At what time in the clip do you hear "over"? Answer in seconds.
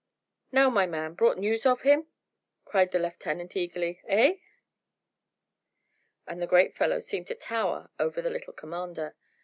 7.99-8.19